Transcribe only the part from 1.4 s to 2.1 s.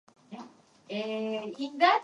Jedis left.